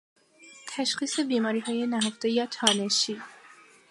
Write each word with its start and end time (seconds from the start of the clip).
تشخیص 0.67 1.19
بیماریهای 1.19 1.87
نهفته 1.87 2.29
یا 2.29 2.45
تانشی 2.45 3.21